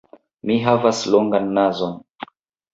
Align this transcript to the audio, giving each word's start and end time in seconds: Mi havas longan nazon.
Mi 0.51 0.55
havas 0.63 1.03
longan 1.17 1.55
nazon. 1.61 1.97